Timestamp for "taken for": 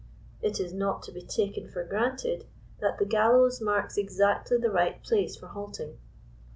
1.21-1.83